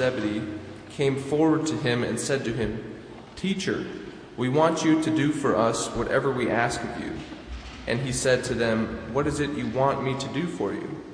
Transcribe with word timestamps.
Zebedee 0.00 0.42
came 0.88 1.16
forward 1.16 1.66
to 1.66 1.76
him 1.76 2.02
and 2.02 2.18
said 2.18 2.42
to 2.46 2.54
him, 2.54 2.82
Teacher, 3.36 3.86
we 4.38 4.48
want 4.48 4.82
you 4.82 5.02
to 5.02 5.10
do 5.14 5.30
for 5.30 5.54
us 5.54 5.88
whatever 5.88 6.32
we 6.32 6.50
ask 6.50 6.82
of 6.82 7.00
you. 7.04 7.12
And 7.86 8.00
he 8.00 8.10
said 8.10 8.42
to 8.44 8.54
them, 8.54 9.12
What 9.12 9.26
is 9.26 9.40
it 9.40 9.50
you 9.50 9.66
want 9.66 10.02
me 10.02 10.18
to 10.18 10.28
do 10.28 10.46
for 10.46 10.72
you? 10.72 11.04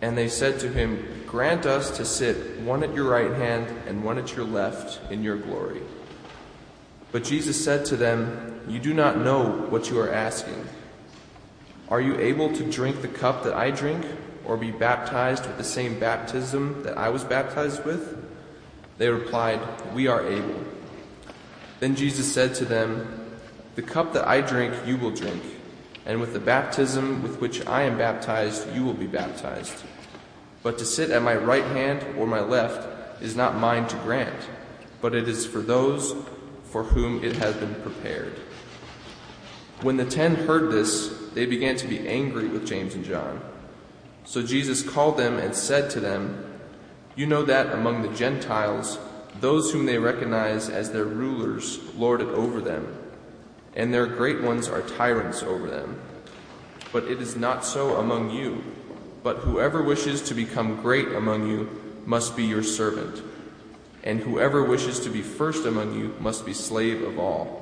And 0.00 0.16
they 0.16 0.28
said 0.28 0.60
to 0.60 0.68
him, 0.68 1.24
Grant 1.26 1.66
us 1.66 1.96
to 1.96 2.04
sit 2.04 2.60
one 2.60 2.84
at 2.84 2.94
your 2.94 3.10
right 3.10 3.32
hand 3.32 3.66
and 3.88 4.04
one 4.04 4.18
at 4.18 4.36
your 4.36 4.46
left 4.46 5.00
in 5.10 5.24
your 5.24 5.36
glory. 5.36 5.82
But 7.10 7.24
Jesus 7.24 7.62
said 7.62 7.84
to 7.86 7.96
them, 7.96 8.60
You 8.68 8.78
do 8.78 8.94
not 8.94 9.18
know 9.18 9.66
what 9.68 9.90
you 9.90 9.98
are 9.98 10.12
asking. 10.12 10.64
Are 11.88 12.00
you 12.00 12.16
able 12.20 12.54
to 12.54 12.70
drink 12.70 13.02
the 13.02 13.08
cup 13.08 13.42
that 13.42 13.54
I 13.54 13.72
drink? 13.72 14.06
Or 14.44 14.56
be 14.56 14.70
baptized 14.70 15.46
with 15.46 15.56
the 15.58 15.64
same 15.64 15.98
baptism 15.98 16.82
that 16.82 16.98
I 16.98 17.08
was 17.08 17.24
baptized 17.24 17.84
with? 17.84 18.16
They 18.98 19.08
replied, 19.08 19.60
We 19.94 20.06
are 20.06 20.26
able. 20.26 20.62
Then 21.80 21.96
Jesus 21.96 22.32
said 22.32 22.54
to 22.56 22.64
them, 22.64 23.38
The 23.74 23.82
cup 23.82 24.12
that 24.12 24.26
I 24.26 24.40
drink, 24.40 24.74
you 24.86 24.96
will 24.96 25.10
drink, 25.10 25.42
and 26.06 26.20
with 26.20 26.32
the 26.32 26.40
baptism 26.40 27.22
with 27.22 27.40
which 27.40 27.66
I 27.66 27.82
am 27.82 27.98
baptized, 27.98 28.72
you 28.74 28.84
will 28.84 28.94
be 28.94 29.06
baptized. 29.06 29.82
But 30.62 30.78
to 30.78 30.84
sit 30.84 31.10
at 31.10 31.22
my 31.22 31.34
right 31.34 31.64
hand 31.64 32.04
or 32.16 32.26
my 32.26 32.40
left 32.40 33.22
is 33.22 33.36
not 33.36 33.56
mine 33.56 33.88
to 33.88 33.96
grant, 33.96 34.48
but 35.00 35.14
it 35.14 35.28
is 35.28 35.46
for 35.46 35.60
those 35.60 36.14
for 36.64 36.84
whom 36.84 37.22
it 37.22 37.36
has 37.36 37.54
been 37.56 37.74
prepared. 37.76 38.38
When 39.82 39.96
the 39.96 40.04
ten 40.04 40.34
heard 40.36 40.70
this, 40.70 41.12
they 41.34 41.46
began 41.46 41.76
to 41.76 41.88
be 41.88 42.06
angry 42.06 42.46
with 42.46 42.66
James 42.66 42.94
and 42.94 43.04
John. 43.04 43.40
So 44.24 44.42
Jesus 44.42 44.82
called 44.82 45.16
them 45.16 45.38
and 45.38 45.54
said 45.54 45.90
to 45.90 46.00
them, 46.00 46.44
You 47.16 47.26
know 47.26 47.42
that 47.42 47.72
among 47.72 48.02
the 48.02 48.16
Gentiles, 48.16 48.98
those 49.40 49.72
whom 49.72 49.86
they 49.86 49.98
recognize 49.98 50.68
as 50.68 50.90
their 50.90 51.04
rulers 51.04 51.80
lord 51.96 52.20
it 52.20 52.28
over 52.28 52.60
them, 52.60 52.96
and 53.74 53.92
their 53.92 54.06
great 54.06 54.42
ones 54.42 54.68
are 54.68 54.82
tyrants 54.82 55.42
over 55.42 55.68
them. 55.68 56.00
But 56.92 57.04
it 57.04 57.20
is 57.20 57.36
not 57.36 57.64
so 57.64 57.96
among 57.96 58.30
you. 58.30 58.62
But 59.22 59.38
whoever 59.38 59.82
wishes 59.82 60.20
to 60.22 60.34
become 60.34 60.82
great 60.82 61.08
among 61.08 61.48
you 61.48 62.00
must 62.04 62.36
be 62.36 62.44
your 62.44 62.64
servant, 62.64 63.22
and 64.02 64.20
whoever 64.20 64.64
wishes 64.64 64.98
to 65.00 65.10
be 65.10 65.22
first 65.22 65.64
among 65.64 65.94
you 65.94 66.14
must 66.18 66.44
be 66.44 66.52
slave 66.52 67.02
of 67.02 67.18
all. 67.18 67.60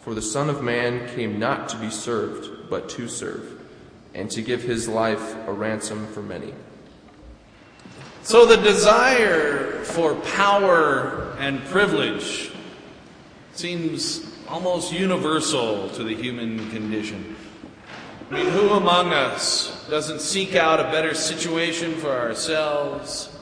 For 0.00 0.12
the 0.12 0.22
Son 0.22 0.50
of 0.50 0.62
Man 0.62 1.08
came 1.14 1.38
not 1.38 1.68
to 1.68 1.76
be 1.76 1.90
served, 1.90 2.68
but 2.68 2.88
to 2.90 3.08
serve 3.08 3.57
and 4.18 4.28
to 4.32 4.42
give 4.42 4.62
his 4.62 4.88
life 4.88 5.36
a 5.46 5.52
ransom 5.52 6.04
for 6.08 6.22
many. 6.22 6.52
So 8.22 8.46
the 8.46 8.56
desire 8.56 9.84
for 9.84 10.16
power 10.16 11.36
and 11.38 11.64
privilege 11.66 12.50
seems 13.52 14.28
almost 14.48 14.92
universal 14.92 15.88
to 15.90 16.02
the 16.02 16.14
human 16.14 16.68
condition. 16.70 17.36
I 18.30 18.34
mean, 18.34 18.46
who 18.46 18.70
among 18.70 19.12
us 19.12 19.88
doesn't 19.88 20.20
seek 20.20 20.56
out 20.56 20.80
a 20.80 20.90
better 20.90 21.14
situation 21.14 21.94
for 21.94 22.10
ourselves 22.10 23.34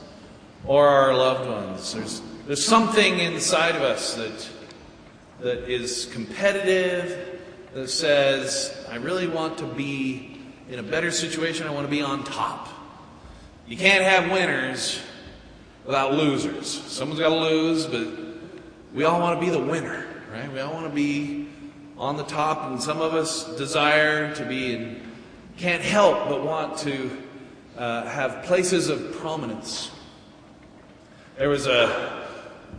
or 0.67 0.87
our 0.87 1.15
loved 1.15 1.49
ones? 1.49 1.95
There's, 1.95 2.23
there's 2.47 2.65
something 2.65 3.19
inside 3.19 3.77
of 3.77 3.83
us 3.83 4.15
that, 4.15 4.49
that 5.41 5.71
is 5.71 6.07
competitive, 6.13 7.41
that 7.73 7.89
says, 7.89 8.87
I 8.91 8.97
really 8.97 9.27
want 9.27 9.59
to 9.59 9.67
be 9.67 10.36
in 10.69 10.79
a 10.79 10.83
better 10.83 11.11
situation. 11.11 11.67
I 11.67 11.71
want 11.71 11.87
to 11.87 11.91
be 11.91 12.03
on 12.03 12.25
top. 12.25 12.69
You 13.67 13.77
can't 13.77 14.05
have 14.05 14.31
winners 14.31 15.01
without 15.85 16.15
losers. 16.15 16.67
Someone's 16.67 17.21
got 17.21 17.31
to 17.31 17.37
lose, 17.37 17.87
but 17.87 18.09
we 18.95 19.05
all 19.05 19.21
want 19.21 19.41
to 19.41 19.45
be 19.45 19.51
the 19.51 19.63
winner, 19.63 20.07
right? 20.33 20.51
We 20.53 20.61
all 20.61 20.73
want 20.73 20.87
to 20.87 20.95
be 20.95 21.49
on 21.99 22.17
the 22.17 22.25
top, 22.25 22.65
and 22.71 22.83
some 22.83 23.01
of 23.01 23.15
us 23.15 23.57
desire 23.57 24.35
to 24.35 24.45
be 24.45 24.75
and 24.75 25.01
can't 25.57 25.83
help 25.83 26.29
but 26.29 26.45
want 26.45 26.77
to 26.79 27.11
uh, 27.77 28.07
have 28.07 28.45
places 28.45 28.89
of 28.89 29.17
prominence. 29.17 29.91
There 31.39 31.49
was 31.49 31.67
a, 31.67 32.25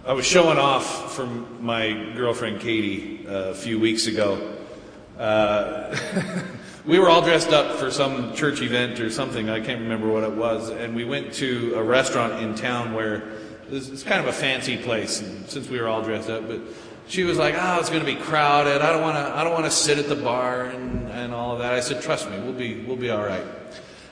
I 0.05 0.13
was 0.13 0.25
showing 0.25 0.57
off 0.57 1.13
from 1.13 1.63
my 1.65 1.91
girlfriend 2.15 2.61
Katie 2.61 3.27
uh, 3.27 3.49
a 3.49 3.53
few 3.53 3.79
weeks 3.79 4.07
ago. 4.07 4.55
Uh, 5.17 5.95
we 6.87 6.99
were 6.99 7.09
all 7.09 7.21
dressed 7.21 7.49
up 7.49 7.75
for 7.75 7.91
some 7.91 8.33
church 8.33 8.61
event 8.61 9.01
or 9.01 9.09
something. 9.09 9.49
I 9.49 9.59
can't 9.59 9.81
remember 9.81 10.07
what 10.07 10.23
it 10.23 10.31
was. 10.31 10.69
And 10.69 10.95
we 10.95 11.03
went 11.03 11.33
to 11.33 11.73
a 11.75 11.83
restaurant 11.83 12.41
in 12.41 12.55
town 12.55 12.93
where 12.93 13.23
it's 13.69 14.03
kind 14.03 14.21
of 14.21 14.27
a 14.27 14.33
fancy 14.33 14.77
place. 14.77 15.21
And 15.21 15.47
since 15.49 15.69
we 15.69 15.81
were 15.81 15.87
all 15.87 16.01
dressed 16.01 16.29
up, 16.29 16.47
but 16.47 16.61
she 17.09 17.23
was 17.23 17.37
like, 17.37 17.55
"Oh, 17.57 17.79
it's 17.79 17.89
going 17.89 18.05
to 18.05 18.05
be 18.05 18.15
crowded. 18.15 18.81
I 18.81 18.91
don't 18.93 19.01
want 19.01 19.17
to. 19.17 19.37
I 19.37 19.43
don't 19.43 19.53
want 19.53 19.65
to 19.65 19.71
sit 19.71 19.97
at 19.97 20.07
the 20.07 20.15
bar 20.15 20.65
and, 20.65 21.09
and 21.09 21.33
all 21.33 21.53
of 21.53 21.59
that." 21.59 21.73
I 21.73 21.81
said, 21.81 22.01
"Trust 22.01 22.29
me, 22.29 22.39
we'll 22.39 22.53
be 22.53 22.83
we'll 22.85 22.97
be 22.97 23.09
all 23.09 23.23
right." 23.23 23.45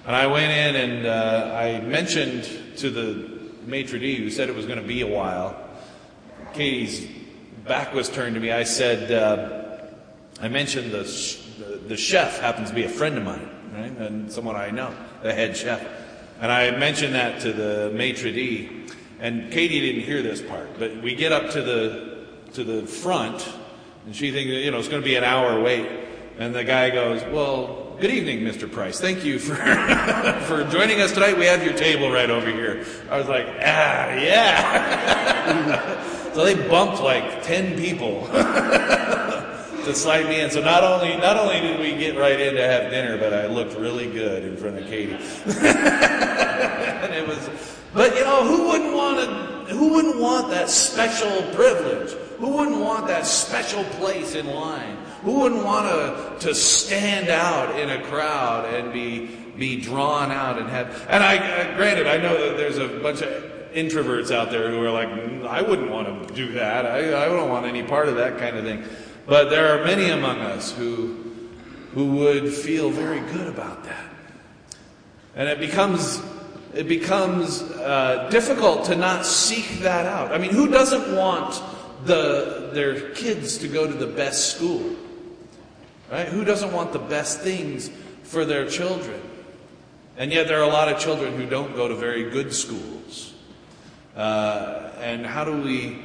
And 0.05 0.15
I 0.15 0.27
went 0.27 0.51
in 0.51 0.75
and 0.75 1.07
uh, 1.07 1.55
I 1.55 1.81
mentioned 1.81 2.77
to 2.77 2.89
the 2.89 3.29
maitre 3.65 3.99
d' 3.99 4.17
who 4.17 4.29
said 4.29 4.49
it 4.49 4.55
was 4.55 4.65
going 4.65 4.81
to 4.81 4.87
be 4.87 5.01
a 5.01 5.07
while. 5.07 5.57
Katie's 6.53 7.07
back 7.65 7.93
was 7.93 8.09
turned 8.09 8.35
to 8.35 8.41
me. 8.41 8.51
I 8.51 8.63
said, 8.63 9.11
uh, 9.11 9.87
I 10.39 10.47
mentioned 10.47 10.91
the 10.91 11.05
the 11.88 11.97
chef 11.97 12.40
happens 12.40 12.69
to 12.69 12.75
be 12.75 12.84
a 12.84 12.90
friend 12.90 13.18
of 13.18 13.23
mine, 13.23 13.50
right? 13.73 13.91
And 13.97 14.31
someone 14.31 14.56
I 14.56 14.72
know, 14.72 14.94
the 15.22 15.34
head 15.34 15.56
chef. 15.56 15.85
And 16.41 16.51
I 16.51 16.72
mentioned 16.72 17.16
that 17.16 17.41
to 17.41 17.53
the 17.53 17.91
maitre 17.94 18.31
d', 18.31 18.91
and 19.19 19.51
Katie 19.51 19.79
didn't 19.79 20.01
hear 20.01 20.22
this 20.22 20.41
part, 20.41 20.78
but 20.78 21.01
we 21.01 21.16
get 21.16 21.31
up 21.31 21.51
to 21.51 21.62
the 21.62 22.16
to 22.53 22.63
the 22.63 22.85
front, 22.85 23.50
and 24.06 24.16
she 24.16 24.31
thinks, 24.31 24.50
you 24.50 24.72
know, 24.72 24.78
it's 24.78 24.88
going 24.88 25.01
to 25.01 25.06
be 25.06 25.16
an 25.16 25.23
hour 25.23 25.62
wait, 25.62 25.88
and 26.38 26.53
the 26.53 26.63
guy 26.63 26.90
goes, 26.90 27.22
"Well, 27.31 27.96
good 28.00 28.12
evening, 28.12 28.41
Mr. 28.41 28.69
Price. 28.69 29.00
Thank 29.00 29.23
you 29.23 29.40
for 29.40 29.56
for 30.47 30.63
joining 30.66 31.02
us 31.02 31.13
tonight. 31.13 31.38
We 31.38 31.46
have 31.46 31.63
your 31.63 31.73
table 31.73 32.12
right 32.12 32.29
over 32.29 32.50
here." 32.50 32.85
I 33.09 33.17
was 33.17 33.28
like, 33.28 33.47
"Ah, 33.62 34.13
yeah." 34.16 36.03
so 36.34 36.44
they 36.44 36.56
bumped 36.67 37.02
like 37.02 37.44
ten 37.44 37.78
people 37.78 38.28
to 39.85 39.94
slide 39.94 40.28
me 40.28 40.41
in. 40.41 40.51
So 40.51 40.62
not 40.62 40.84
only 40.84 41.16
not 41.18 41.38
only 41.38 41.62
did 41.62 41.79
we 41.79 41.96
get 41.97 42.18
right 42.18 42.40
in 42.40 42.56
to 42.56 42.68
have 42.68 42.91
dinner, 42.91 43.18
but 43.18 43.34
I 43.34 43.47
looked 43.47 43.78
really 43.78 44.09
good 44.12 44.44
in 44.44 44.57
front 44.57 44.78
of 44.78 44.85
Katie. 44.88 45.13
and 45.46 47.13
it 47.13 47.28
was, 47.28 47.50
but 47.94 48.16
you 48.16 48.23
know, 48.23 48.44
who 48.46 48.68
wouldn't 48.68 48.94
want 48.94 49.19
to? 49.19 49.73
Who 49.73 49.94
wouldn't 49.94 50.19
want 50.19 50.50
that 50.51 50.69
special 50.69 51.41
privilege? 51.53 52.12
Who 52.40 52.50
wouldn't 52.50 52.79
want 52.79 53.07
that 53.07 53.25
special 53.25 53.84
place 53.85 54.35
in 54.35 54.46
line? 54.47 54.97
Who 55.23 55.40
wouldn't 55.40 55.63
want 55.63 55.88
to 55.88 56.47
to 56.47 56.53
stand 56.53 57.29
out 57.29 57.79
in 57.79 57.90
a 57.90 58.03
crowd 58.03 58.73
and 58.73 58.91
be 58.91 59.28
be 59.57 59.81
drawn 59.81 60.31
out 60.31 60.59
and 60.59 60.69
have? 60.69 61.06
And 61.09 61.23
I, 61.23 61.38
uh, 61.38 61.78
granted, 61.78 62.07
I 62.07 62.17
know 62.17 62.50
that 62.50 62.57
there's 62.57 62.78
a 62.78 62.88
bunch 62.88 63.22
of 63.22 63.31
introverts 63.73 64.31
out 64.31 64.52
there 64.52 64.72
who 64.72 64.81
are 64.84 64.91
like, 64.91 65.09
mm, 65.09 65.46
I 65.46 65.62
wouldn't 65.62 65.91
want 65.91 66.28
to 66.28 66.34
do 66.34 66.53
that. 66.53 66.85
I, 66.85 67.23
I 67.23 67.25
don't 67.25 67.50
want 67.50 67.66
any 67.66 67.84
part 67.84 68.07
of 68.07 68.16
that 68.16 68.38
kind 68.38 68.56
of 68.56 68.63
thing. 68.63 68.84
But 69.25 69.49
there 69.49 69.77
are 69.77 69.83
many 69.83 70.09
among 70.09 70.39
us 70.39 70.71
who, 70.71 71.15
who 71.93 72.11
would 72.17 72.53
feel 72.53 72.89
very 72.89 73.21
good 73.31 73.47
about 73.47 73.83
that. 73.85 74.05
And 75.35 75.49
it 75.49 75.59
becomes, 75.59 76.21
it 76.73 76.87
becomes 76.87 77.61
uh, 77.61 78.29
difficult 78.29 78.85
to 78.85 78.95
not 78.95 79.25
seek 79.25 79.79
that 79.79 80.05
out. 80.05 80.31
I 80.31 80.37
mean, 80.37 80.51
who 80.51 80.69
doesn't 80.69 81.15
want 81.15 81.61
the, 82.05 82.69
their 82.73 83.09
kids 83.11 83.57
to 83.59 83.67
go 83.67 83.87
to 83.87 83.93
the 83.93 84.07
best 84.07 84.55
school? 84.55 84.95
Right? 86.11 86.27
Who 86.27 86.45
doesn't 86.45 86.71
want 86.71 86.93
the 86.93 86.99
best 86.99 87.41
things 87.41 87.89
for 88.23 88.45
their 88.45 88.69
children? 88.69 89.21
And 90.17 90.31
yet, 90.31 90.47
there 90.47 90.59
are 90.59 90.69
a 90.69 90.73
lot 90.73 90.87
of 90.87 90.99
children 90.99 91.35
who 91.35 91.45
don't 91.45 91.75
go 91.75 91.87
to 91.87 91.95
very 91.95 92.29
good 92.29 92.53
schools. 92.53 93.33
Uh, 94.16 94.91
and 95.01 95.25
how 95.25 95.43
do 95.43 95.61
we? 95.61 95.97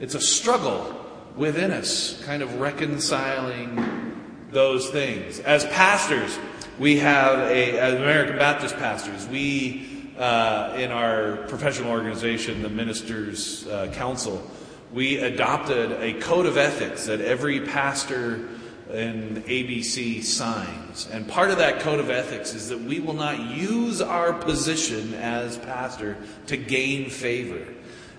It's 0.00 0.14
a 0.14 0.20
struggle 0.20 0.93
within 1.36 1.70
us, 1.70 2.22
kind 2.24 2.42
of 2.42 2.60
reconciling 2.60 4.20
those 4.50 4.90
things. 4.90 5.40
As 5.40 5.64
pastors, 5.66 6.38
we 6.78 6.98
have 6.98 7.38
a, 7.38 7.78
as 7.78 7.94
American 7.94 8.36
Baptist 8.36 8.76
pastors, 8.76 9.26
we, 9.28 10.12
uh, 10.18 10.74
in 10.76 10.90
our 10.90 11.38
professional 11.48 11.90
organization, 11.90 12.62
the 12.62 12.68
Ministers 12.68 13.66
uh, 13.66 13.90
Council, 13.92 14.48
we 14.92 15.18
adopted 15.18 15.92
a 16.00 16.14
code 16.20 16.46
of 16.46 16.56
ethics 16.56 17.06
that 17.06 17.20
every 17.20 17.60
pastor 17.60 18.48
in 18.92 19.42
ABC 19.48 20.22
signs. 20.22 21.08
And 21.10 21.26
part 21.26 21.50
of 21.50 21.58
that 21.58 21.80
code 21.80 21.98
of 21.98 22.10
ethics 22.10 22.54
is 22.54 22.68
that 22.68 22.80
we 22.80 23.00
will 23.00 23.14
not 23.14 23.40
use 23.40 24.00
our 24.00 24.32
position 24.32 25.14
as 25.14 25.58
pastor 25.58 26.16
to 26.46 26.56
gain 26.56 27.10
favor. 27.10 27.66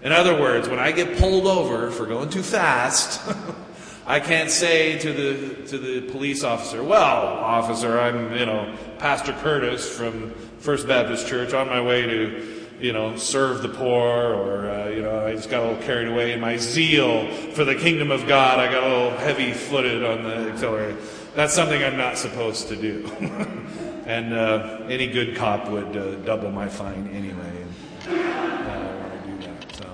In 0.06 0.14
other 0.14 0.40
words, 0.40 0.70
when 0.70 0.80
I 0.80 0.94
get 0.94 1.18
pulled 1.18 1.48
over 1.48 1.92
for 1.92 2.06
going 2.06 2.30
too 2.30 2.44
fast, 2.44 3.22
I 4.08 4.22
can't 4.22 4.50
say 4.50 4.98
to 5.00 5.12
the 5.12 5.68
to 5.68 5.78
the 5.78 6.02
police 6.12 6.44
officer, 6.44 6.82
"Well, 6.82 7.02
officer, 7.02 8.00
I'm 8.00 8.34
you 8.38 8.46
know 8.46 8.74
Pastor 9.00 9.34
Curtis 9.34 9.90
from 9.90 10.30
First 10.60 10.88
Baptist 10.88 11.28
Church 11.28 11.54
on 11.54 11.68
my 11.68 11.82
way 11.82 12.04
to 12.04 12.56
you 12.80 12.92
know, 12.92 13.16
serve 13.16 13.62
the 13.62 13.70
poor, 13.70 14.34
or, 14.34 14.70
uh, 14.70 14.90
you 14.90 15.02
know, 15.02 15.26
I 15.26 15.34
just 15.34 15.50
got 15.50 15.64
a 15.64 15.68
little 15.70 15.84
carried 15.84 16.10
away 16.10 16.34
in 16.34 16.40
my 16.40 16.58
zeal 16.58 17.32
for 17.54 17.64
the 17.64 17.76
kingdom 17.76 18.12
of 18.12 18.28
God. 18.28 18.60
I 18.60 18.72
got 18.72 18.84
a 18.84 18.88
little 18.88 19.18
heavy 19.18 19.54
footed 19.54 20.04
on 20.04 20.24
the 20.24 20.52
accelerator. 20.52 20.98
That's 21.36 21.54
something 21.54 21.82
I'm 21.84 21.98
not 21.98 22.18
supposed 22.18 22.68
to 22.70 22.76
do. 22.76 23.10
and 24.06 24.34
uh, 24.34 24.82
any 24.90 25.08
good 25.08 25.36
cop 25.36 25.70
would 25.70 25.96
uh, 25.96 26.16
double 26.16 26.52
my 26.52 26.68
fine 26.68 27.08
anyway. 27.14 27.64
And, 27.64 27.74
uh, 28.08 28.12
when 28.12 29.12
I 29.12 29.18
do 29.26 29.38
that, 29.48 29.76
so. 29.76 29.92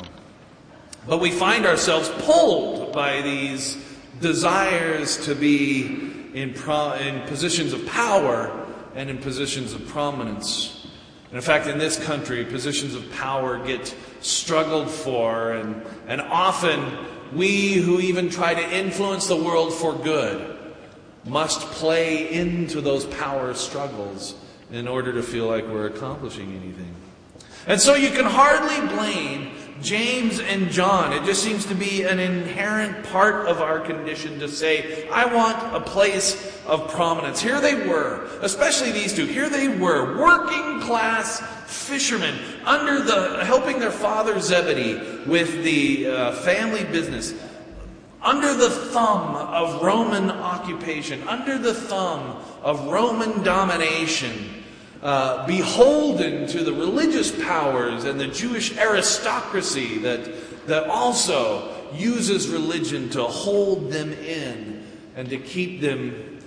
But 1.07 1.19
we 1.19 1.31
find 1.31 1.65
ourselves 1.65 2.09
pulled 2.23 2.93
by 2.93 3.21
these 3.21 3.77
desires 4.19 5.25
to 5.25 5.35
be 5.35 6.29
in, 6.33 6.53
pro- 6.53 6.93
in 6.93 7.21
positions 7.27 7.73
of 7.73 7.85
power 7.87 8.65
and 8.95 9.09
in 9.09 9.17
positions 9.17 9.73
of 9.73 9.87
prominence. 9.87 10.87
And 11.29 11.37
in 11.37 11.41
fact, 11.41 11.67
in 11.67 11.77
this 11.77 12.03
country, 12.03 12.45
positions 12.45 12.93
of 12.93 13.09
power 13.13 13.57
get 13.65 13.95
struggled 14.19 14.89
for, 14.89 15.53
and, 15.53 15.83
and 16.07 16.21
often 16.21 16.97
we 17.33 17.73
who 17.73 17.99
even 17.99 18.29
try 18.29 18.53
to 18.53 18.75
influence 18.75 19.27
the 19.27 19.35
world 19.35 19.73
for 19.73 19.93
good 19.93 20.57
must 21.25 21.61
play 21.71 22.31
into 22.31 22.81
those 22.81 23.05
power 23.05 23.53
struggles 23.53 24.35
in 24.71 24.87
order 24.87 25.13
to 25.13 25.23
feel 25.23 25.47
like 25.47 25.65
we're 25.67 25.87
accomplishing 25.87 26.51
anything. 26.55 26.93
And 27.67 27.79
so 27.79 27.93
you 27.93 28.09
can 28.09 28.25
hardly 28.25 28.87
blame 28.95 29.51
James 29.81 30.39
and 30.39 30.69
John. 30.69 31.13
It 31.13 31.23
just 31.25 31.43
seems 31.43 31.65
to 31.65 31.75
be 31.75 32.03
an 32.03 32.19
inherent 32.19 33.05
part 33.05 33.47
of 33.47 33.61
our 33.61 33.79
condition 33.79 34.39
to 34.39 34.47
say, 34.47 35.07
I 35.09 35.25
want 35.33 35.75
a 35.75 35.81
place 35.81 36.59
of 36.65 36.91
prominence. 36.91 37.41
Here 37.41 37.59
they 37.59 37.87
were, 37.87 38.27
especially 38.41 38.91
these 38.91 39.13
two. 39.13 39.25
Here 39.25 39.49
they 39.49 39.67
were, 39.67 40.19
working 40.19 40.81
class 40.81 41.41
fishermen, 41.65 42.37
under 42.65 43.01
the 43.01 43.43
helping 43.43 43.79
their 43.79 43.91
father 43.91 44.39
Zebedee 44.39 45.25
with 45.29 45.63
the 45.63 46.07
uh, 46.07 46.31
family 46.33 46.83
business, 46.83 47.33
under 48.21 48.53
the 48.53 48.69
thumb 48.69 49.35
of 49.35 49.81
Roman 49.81 50.29
occupation, 50.29 51.27
under 51.27 51.57
the 51.57 51.73
thumb 51.73 52.37
of 52.61 52.87
Roman 52.87 53.43
domination 53.43 54.60
uh, 55.01 55.45
beholden 55.47 56.47
to 56.47 56.63
the 56.63 56.73
religious 56.73 57.31
powers 57.43 58.03
and 58.03 58.19
the 58.19 58.27
Jewish 58.27 58.77
aristocracy 58.77 59.97
that, 59.99 60.67
that 60.67 60.87
also 60.87 61.75
uses 61.93 62.47
religion 62.47 63.09
to 63.09 63.23
hold 63.23 63.91
them 63.91 64.13
in 64.13 64.85
and 65.15 65.29
to 65.29 65.37
keep 65.37 65.81
them 65.81 66.39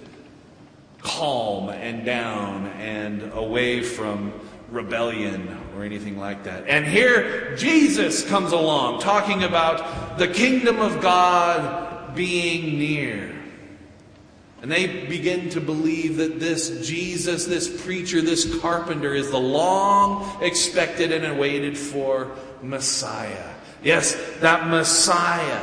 calm 1.03 1.69
and 1.69 2.05
down 2.05 2.67
and 2.79 3.33
away 3.35 3.83
from 3.83 4.33
rebellion 4.71 5.57
or 5.77 5.85
anything 5.85 6.19
like 6.19 6.45
that. 6.45 6.67
And 6.67 6.87
here 6.87 7.57
Jesus 7.57 8.25
comes 8.25 8.53
along 8.53 9.01
talking 9.01 9.43
about 9.43 10.19
the 10.19 10.29
kingdom 10.29 10.81
of 10.81 11.01
God 11.01 12.15
being 12.15 12.79
near. 12.79 13.34
And 14.65 14.73
they 14.73 15.05
begin 15.05 15.51
to 15.51 15.61
believe 15.61 16.17
that 16.17 16.41
this 16.41 16.89
Jesus, 16.89 17.45
this 17.45 17.85
preacher, 17.85 18.23
this 18.23 18.59
carpenter 18.61 19.13
is 19.13 19.31
the 19.31 19.39
long 19.39 20.43
expected 20.43 21.13
and 21.13 21.27
awaited 21.27 21.77
for 21.77 22.35
Messiah. 22.63 23.53
Yes, 23.83 24.15
that 24.41 24.67
Messiah 24.69 25.61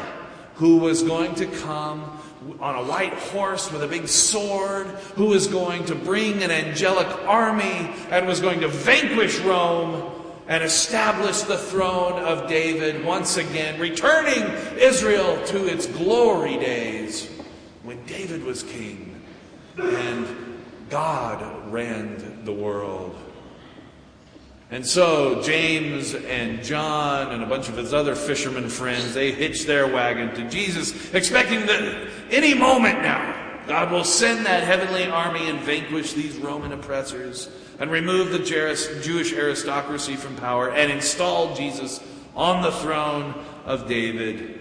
who 0.53 0.77
was 0.77 1.01
going 1.01 1.33
to 1.33 1.47
come 1.47 2.21
on 2.59 2.75
a 2.75 2.87
white 2.87 3.15
horse 3.15 3.71
with 3.71 3.81
a 3.81 3.87
big 3.87 4.07
sword, 4.07 4.85
who 5.15 5.25
was 5.25 5.47
going 5.47 5.83
to 5.85 5.95
bring 5.95 6.43
an 6.43 6.51
angelic 6.51 7.07
army 7.25 7.91
and 8.11 8.27
was 8.27 8.39
going 8.39 8.59
to 8.59 8.67
vanquish 8.67 9.39
Rome 9.39 10.11
and 10.47 10.63
establish 10.63 11.41
the 11.41 11.57
throne 11.57 12.21
of 12.21 12.47
David 12.47 13.03
once 13.03 13.37
again, 13.37 13.79
returning 13.79 14.43
Israel 14.77 15.43
to 15.47 15.65
its 15.65 15.87
glory 15.87 16.57
days 16.57 17.31
when 17.83 18.03
David 18.05 18.43
was 18.43 18.63
king 18.63 19.21
and 19.77 20.27
God 20.89 21.71
ran 21.71 22.43
the 22.45 22.53
world. 22.53 23.17
And 24.69 24.85
so 24.87 25.41
James 25.41 26.13
and 26.13 26.63
John 26.63 27.31
and 27.33 27.43
a 27.43 27.45
bunch 27.45 27.67
of 27.67 27.75
his 27.75 27.93
other 27.93 28.15
fishermen 28.15 28.69
friends, 28.69 29.13
they 29.13 29.31
hitched 29.31 29.67
their 29.67 29.85
wagon 29.85 30.33
to 30.35 30.49
Jesus, 30.49 31.13
expecting 31.13 31.65
that 31.65 32.07
any 32.29 32.53
moment 32.53 33.01
now, 33.01 33.37
God 33.67 33.91
will 33.91 34.05
send 34.05 34.45
that 34.45 34.63
heavenly 34.63 35.05
army 35.05 35.49
and 35.49 35.59
vanquish 35.59 36.13
these 36.13 36.37
Roman 36.37 36.71
oppressors 36.71 37.49
and 37.79 37.91
remove 37.91 38.31
the 38.31 38.39
Jewish 38.39 39.33
aristocracy 39.33 40.15
from 40.15 40.35
power 40.37 40.71
and 40.71 40.91
install 40.91 41.53
Jesus 41.55 42.01
on 42.35 42.61
the 42.61 42.71
throne 42.71 43.33
of 43.65 43.87
David. 43.87 44.60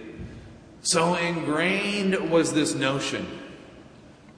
So 0.81 1.15
ingrained 1.15 2.31
was 2.31 2.53
this 2.53 2.73
notion 2.73 3.27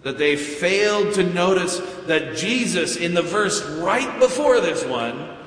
that 0.04 0.18
they 0.18 0.36
failed 0.36 1.14
to 1.14 1.24
notice 1.24 1.80
that 2.08 2.36
Jesus, 2.36 2.98
in 2.98 3.14
the 3.14 3.22
verse 3.22 3.64
right 3.78 4.20
before 4.20 4.60
this 4.60 4.84
one, 4.84 5.38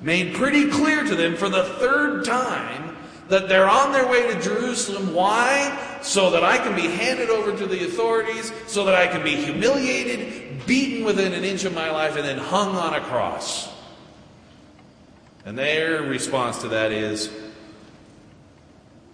made 0.00 0.34
pretty 0.34 0.70
clear 0.70 1.02
to 1.02 1.16
them 1.16 1.34
for 1.34 1.48
the 1.48 1.64
third 1.64 2.24
time 2.24 2.96
that 3.28 3.48
they're 3.48 3.68
on 3.68 3.90
their 3.90 4.06
way 4.06 4.32
to 4.32 4.40
Jerusalem. 4.40 5.14
Why? 5.14 5.98
So 6.02 6.30
that 6.30 6.44
I 6.44 6.58
can 6.58 6.76
be 6.76 6.82
handed 6.82 7.30
over 7.30 7.56
to 7.56 7.66
the 7.66 7.86
authorities, 7.86 8.52
so 8.66 8.84
that 8.84 8.94
I 8.94 9.06
can 9.06 9.22
be 9.24 9.34
humiliated, 9.34 10.66
beaten 10.66 11.04
within 11.04 11.32
an 11.32 11.42
inch 11.42 11.64
of 11.64 11.74
my 11.74 11.90
life, 11.90 12.16
and 12.16 12.24
then 12.24 12.38
hung 12.38 12.76
on 12.76 12.94
a 12.94 13.00
cross. 13.00 13.72
And 15.44 15.58
their 15.58 16.02
response 16.02 16.60
to 16.60 16.68
that 16.68 16.92
is, 16.92 17.30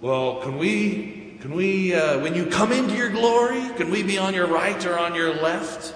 well, 0.01 0.41
can 0.43 0.59
we, 0.59 1.20
can 1.41 1.55
we, 1.55 1.95
uh, 1.95 2.21
when 2.21 2.35
you 2.35 2.45
come 2.47 2.71
into 2.71 2.95
your 2.95 3.09
glory, 3.09 3.67
can 3.77 3.91
we 3.91 4.03
be 4.03 4.19
on 4.19 4.35
your 4.35 4.47
right 4.47 4.85
or 4.85 4.99
on 4.99 5.15
your 5.15 5.33
left? 5.33 5.95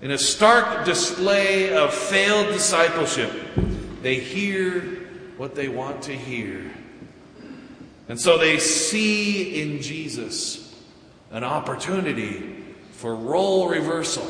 In 0.00 0.10
a 0.10 0.16
stark 0.16 0.86
display 0.86 1.74
of 1.74 1.92
failed 1.92 2.46
discipleship, 2.48 3.30
they 4.00 4.14
hear 4.14 4.80
what 5.36 5.54
they 5.54 5.68
want 5.68 6.02
to 6.04 6.14
hear. 6.16 6.70
And 8.08 8.18
so 8.18 8.38
they 8.38 8.58
see 8.58 9.60
in 9.60 9.82
Jesus 9.82 10.74
an 11.30 11.44
opportunity 11.44 12.64
for 12.92 13.14
role 13.14 13.68
reversal. 13.68 14.26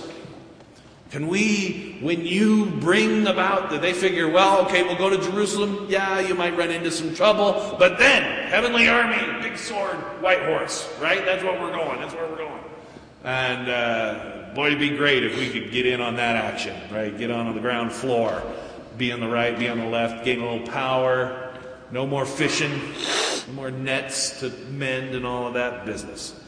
Can 1.10 1.28
we, 1.28 1.93
when 2.04 2.26
you 2.26 2.66
bring 2.66 3.26
about 3.26 3.70
that 3.70 3.80
they 3.80 3.92
figure, 3.92 4.28
well, 4.28 4.64
okay, 4.66 4.82
we'll 4.82 4.96
go 4.96 5.10
to 5.10 5.18
Jerusalem. 5.18 5.86
Yeah, 5.88 6.20
you 6.20 6.34
might 6.34 6.56
run 6.56 6.70
into 6.70 6.90
some 6.90 7.14
trouble. 7.14 7.76
But 7.78 7.98
then, 7.98 8.48
heavenly 8.48 8.88
army, 8.88 9.42
big 9.42 9.56
sword, 9.56 9.96
white 10.22 10.42
horse, 10.42 10.88
right? 11.00 11.24
That's 11.24 11.42
what 11.42 11.60
we're 11.60 11.72
going. 11.72 12.00
That's 12.00 12.14
where 12.14 12.28
we're 12.28 12.36
going. 12.36 12.64
And 13.24 13.68
uh, 13.68 14.54
boy, 14.54 14.66
it'd 14.66 14.78
be 14.78 14.90
great 14.90 15.24
if 15.24 15.36
we 15.36 15.48
could 15.48 15.72
get 15.72 15.86
in 15.86 16.00
on 16.00 16.16
that 16.16 16.36
action, 16.36 16.76
right? 16.92 17.16
Get 17.16 17.30
on, 17.30 17.46
on 17.46 17.54
the 17.54 17.60
ground 17.60 17.92
floor 17.92 18.42
be 18.96 19.12
on 19.12 19.20
the 19.20 19.28
right, 19.28 19.58
be 19.58 19.68
on 19.68 19.78
the 19.78 19.86
left, 19.86 20.24
gain 20.24 20.40
a 20.40 20.50
little 20.50 20.66
power, 20.66 21.52
no 21.90 22.06
more 22.06 22.24
fishing, 22.24 22.72
no 23.48 23.52
more 23.54 23.70
nets 23.70 24.40
to 24.40 24.50
mend, 24.70 25.14
and 25.14 25.26
all 25.26 25.48
of 25.48 25.54
that 25.54 25.84
business. 25.84 26.38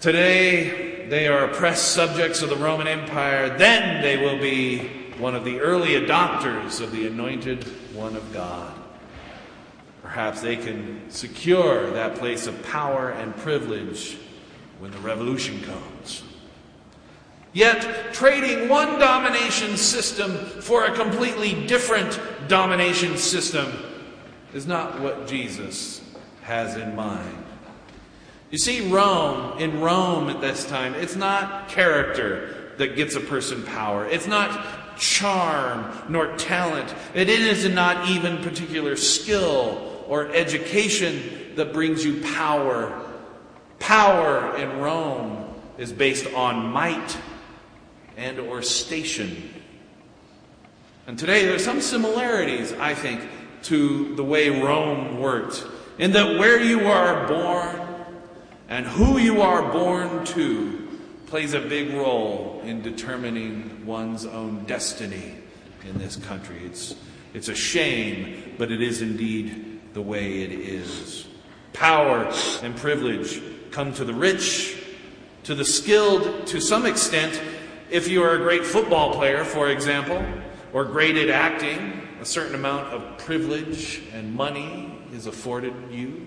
Today, 0.00 0.85
they 1.08 1.28
are 1.28 1.44
oppressed 1.44 1.92
subjects 1.92 2.42
of 2.42 2.50
the 2.50 2.56
Roman 2.56 2.86
Empire. 2.86 3.56
Then 3.56 4.02
they 4.02 4.16
will 4.16 4.38
be 4.38 4.88
one 5.18 5.34
of 5.34 5.44
the 5.44 5.60
early 5.60 6.00
adopters 6.00 6.80
of 6.80 6.92
the 6.92 7.06
anointed 7.06 7.64
one 7.94 8.16
of 8.16 8.32
God. 8.32 8.74
Perhaps 10.02 10.40
they 10.40 10.56
can 10.56 11.10
secure 11.10 11.90
that 11.90 12.16
place 12.16 12.46
of 12.46 12.62
power 12.64 13.10
and 13.10 13.36
privilege 13.36 14.16
when 14.78 14.90
the 14.90 14.98
revolution 14.98 15.60
comes. 15.62 16.22
Yet, 17.52 18.12
trading 18.12 18.68
one 18.68 18.98
domination 18.98 19.76
system 19.78 20.36
for 20.60 20.84
a 20.84 20.94
completely 20.94 21.66
different 21.66 22.20
domination 22.48 23.16
system 23.16 23.72
is 24.52 24.66
not 24.66 25.00
what 25.00 25.26
Jesus 25.26 26.02
has 26.42 26.76
in 26.76 26.94
mind. 26.94 27.45
You 28.56 28.60
see, 28.60 28.88
Rome, 28.90 29.58
in 29.58 29.82
Rome 29.82 30.30
at 30.30 30.40
this 30.40 30.64
time, 30.64 30.94
it's 30.94 31.14
not 31.14 31.68
character 31.68 32.72
that 32.78 32.96
gets 32.96 33.14
a 33.14 33.20
person 33.20 33.62
power. 33.62 34.06
It's 34.06 34.26
not 34.26 34.96
charm 34.96 35.92
nor 36.08 36.34
talent. 36.38 36.94
It 37.12 37.28
is 37.28 37.68
not 37.68 38.08
even 38.08 38.38
particular 38.38 38.96
skill 38.96 40.02
or 40.08 40.28
education 40.28 41.52
that 41.56 41.74
brings 41.74 42.02
you 42.02 42.22
power. 42.22 42.98
Power 43.78 44.56
in 44.56 44.78
Rome 44.78 45.54
is 45.76 45.92
based 45.92 46.26
on 46.32 46.70
might 46.70 47.14
and 48.16 48.38
or 48.38 48.62
station. 48.62 49.52
And 51.06 51.18
today 51.18 51.44
there's 51.44 51.62
some 51.62 51.82
similarities, 51.82 52.72
I 52.72 52.94
think, 52.94 53.20
to 53.64 54.14
the 54.14 54.24
way 54.24 54.48
Rome 54.48 55.20
worked. 55.20 55.62
In 55.98 56.12
that 56.12 56.38
where 56.38 56.58
you 56.58 56.86
are 56.86 57.28
born 57.28 57.85
and 58.68 58.86
who 58.86 59.18
you 59.18 59.42
are 59.42 59.70
born 59.72 60.24
to 60.26 60.88
plays 61.26 61.54
a 61.54 61.60
big 61.60 61.92
role 61.92 62.60
in 62.64 62.82
determining 62.82 63.84
one's 63.86 64.24
own 64.24 64.64
destiny 64.64 65.34
in 65.88 65.98
this 65.98 66.16
country. 66.16 66.60
It's, 66.64 66.94
It's 67.34 67.48
a 67.48 67.54
shame, 67.54 68.54
but 68.58 68.72
it 68.72 68.80
is 68.80 69.02
indeed 69.02 69.80
the 69.92 70.02
way 70.02 70.42
it 70.42 70.52
is. 70.52 71.26
Power 71.72 72.32
and 72.62 72.76
privilege 72.76 73.42
come 73.70 73.92
to 73.94 74.04
the 74.04 74.14
rich, 74.14 74.82
to 75.44 75.54
the 75.54 75.64
skilled, 75.64 76.46
to 76.48 76.60
some 76.60 76.86
extent. 76.86 77.40
If 77.90 78.08
you 78.08 78.22
are 78.22 78.34
a 78.34 78.38
great 78.38 78.64
football 78.64 79.14
player, 79.14 79.44
for 79.44 79.70
example, 79.70 80.24
or 80.72 80.84
great 80.84 81.16
at 81.16 81.28
acting, 81.28 82.02
a 82.20 82.24
certain 82.24 82.54
amount 82.54 82.86
of 82.88 83.18
privilege 83.18 84.02
and 84.12 84.34
money 84.34 84.92
is 85.12 85.26
afforded 85.26 85.74
you. 85.90 86.26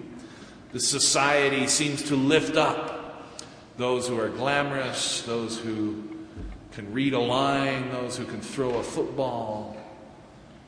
The 0.72 0.80
society 0.80 1.66
seems 1.66 2.04
to 2.04 2.16
lift 2.16 2.56
up 2.56 3.26
those 3.78 4.08
who 4.08 4.20
are 4.20 4.30
glamorous, 4.30 5.24
those 5.24 5.58
who 5.58 6.04
can 6.74 6.94
read 6.94 7.14
a 7.14 7.20
line, 7.20 7.90
those 7.90 8.18
who 8.18 8.26
can 8.26 8.40
throw 8.40 8.76
a 8.76 8.84
football. 8.84 9.76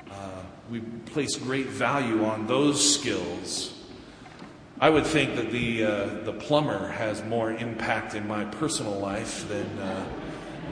Uh, 0.09 0.41
we 0.71 0.79
place 0.79 1.35
great 1.35 1.67
value 1.67 2.25
on 2.25 2.47
those 2.47 2.95
skills. 2.95 3.77
I 4.79 4.89
would 4.89 5.05
think 5.05 5.35
that 5.35 5.51
the, 5.51 5.83
uh, 5.83 6.05
the 6.23 6.33
plumber 6.33 6.87
has 6.87 7.23
more 7.25 7.51
impact 7.51 8.15
in 8.15 8.27
my 8.27 8.45
personal 8.45 8.97
life 8.97 9.47
than 9.49 9.67
uh, 9.77 10.05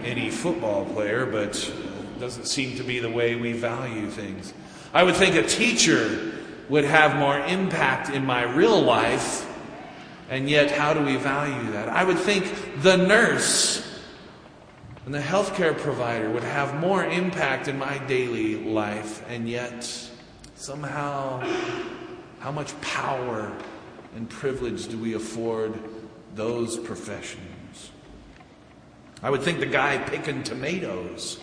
any 0.03 0.31
football 0.31 0.85
player, 0.85 1.27
but 1.27 1.55
it 1.55 2.19
doesn't 2.19 2.47
seem 2.47 2.75
to 2.77 2.83
be 2.83 2.97
the 2.97 3.11
way 3.11 3.35
we 3.35 3.53
value 3.53 4.09
things. 4.09 4.53
I 4.91 5.03
would 5.03 5.15
think 5.15 5.35
a 5.35 5.43
teacher 5.43 6.38
would 6.69 6.85
have 6.85 7.17
more 7.17 7.39
impact 7.39 8.09
in 8.09 8.25
my 8.25 8.43
real 8.43 8.79
life, 8.79 9.45
and 10.29 10.47
yet 10.47 10.69
how 10.69 10.93
do 10.93 11.01
we 11.03 11.17
value 11.17 11.71
that? 11.71 11.89
I 11.89 12.03
would 12.03 12.19
think 12.19 12.45
the 12.81 12.95
nurse 12.95 13.85
and 15.05 15.13
the 15.13 15.19
healthcare 15.19 15.75
provider 15.75 16.29
would 16.29 16.43
have 16.43 16.79
more 16.79 17.03
impact 17.03 17.67
in 17.67 17.79
my 17.79 17.97
daily 18.05 18.55
life, 18.63 19.27
and 19.27 19.49
yet 19.49 19.83
somehow, 20.53 21.43
how 22.39 22.51
much 22.51 22.79
power 22.81 23.51
and 24.15 24.29
privilege 24.29 24.87
do 24.87 24.97
we 24.99 25.15
afford 25.15 25.73
those 26.35 26.77
professions? 26.77 27.89
I 29.23 29.31
would 29.31 29.41
think 29.41 29.59
the 29.59 29.65
guy 29.65 29.97
picking 29.97 30.43
tomatoes, 30.43 31.39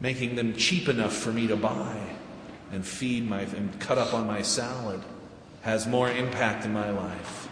making 0.00 0.36
them 0.36 0.54
cheap 0.54 0.88
enough 0.88 1.14
for 1.14 1.32
me 1.32 1.46
to 1.46 1.56
buy 1.56 2.17
and 2.72 2.86
feed 2.86 3.28
my 3.28 3.40
and 3.40 3.78
cut 3.80 3.98
up 3.98 4.14
on 4.14 4.26
my 4.26 4.42
salad, 4.42 5.00
has 5.62 5.86
more 5.86 6.10
impact 6.10 6.64
in 6.64 6.72
my 6.72 6.90
life 6.90 7.48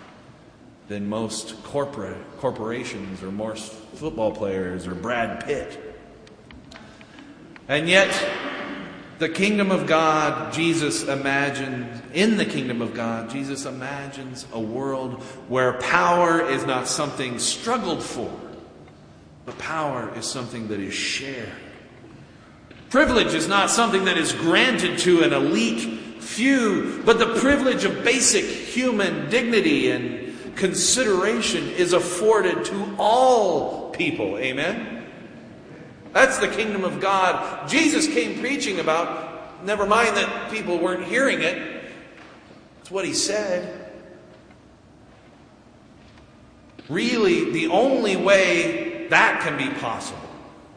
than 0.88 1.08
most 1.08 1.62
corporate 1.64 2.16
corporations 2.38 3.22
or 3.22 3.30
most 3.30 3.72
football 3.72 4.32
players 4.32 4.86
or 4.86 4.94
Brad 4.94 5.44
Pitt. 5.44 5.82
And 7.68 7.88
yet, 7.88 8.14
the 9.18 9.28
kingdom 9.28 9.70
of 9.70 9.86
God, 9.86 10.52
Jesus 10.52 11.02
imagined, 11.04 12.02
in 12.12 12.36
the 12.36 12.44
kingdom 12.44 12.82
of 12.82 12.94
God, 12.94 13.30
Jesus 13.30 13.64
imagines 13.64 14.46
a 14.52 14.60
world 14.60 15.22
where 15.48 15.72
power 15.74 16.42
is 16.42 16.64
not 16.64 16.86
something 16.86 17.38
struggled 17.38 18.02
for, 18.02 18.30
but 19.44 19.58
power 19.58 20.12
is 20.16 20.26
something 20.26 20.68
that 20.68 20.78
is 20.78 20.94
shared. 20.94 21.50
Privilege 22.90 23.34
is 23.34 23.48
not 23.48 23.70
something 23.70 24.04
that 24.04 24.16
is 24.16 24.32
granted 24.32 24.98
to 25.00 25.22
an 25.22 25.32
elite 25.32 26.22
few, 26.22 27.02
but 27.04 27.18
the 27.18 27.34
privilege 27.40 27.84
of 27.84 28.04
basic 28.04 28.44
human 28.44 29.28
dignity 29.30 29.90
and 29.90 30.56
consideration 30.56 31.68
is 31.70 31.92
afforded 31.92 32.64
to 32.66 32.94
all 32.98 33.90
people. 33.90 34.38
Amen? 34.38 35.06
That's 36.12 36.38
the 36.38 36.48
kingdom 36.48 36.84
of 36.84 37.00
God 37.00 37.68
Jesus 37.68 38.06
came 38.06 38.40
preaching 38.40 38.80
about. 38.80 39.64
Never 39.64 39.86
mind 39.86 40.16
that 40.16 40.50
people 40.50 40.78
weren't 40.78 41.04
hearing 41.04 41.42
it. 41.42 41.84
It's 42.80 42.90
what 42.90 43.04
he 43.04 43.14
said. 43.14 43.90
Really, 46.88 47.50
the 47.50 47.66
only 47.68 48.16
way 48.16 49.08
that 49.08 49.40
can 49.40 49.56
be 49.58 49.68
possible, 49.80 50.25